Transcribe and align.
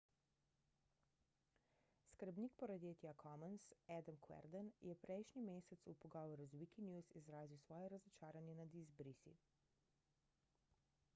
skrbnik 2.11 2.53
projekta 2.63 3.11
commons 3.23 3.67
adam 3.97 4.17
cuerden 4.27 4.71
je 4.87 4.95
prejšnji 5.03 5.43
mesec 5.49 5.83
v 5.91 5.95
pogovoru 6.05 6.47
z 6.53 6.57
wikinews 6.63 7.11
izrazil 7.21 7.59
svoje 7.67 7.91
razočaranje 7.95 8.55
nad 8.63 8.79
izbrisi 8.85 9.35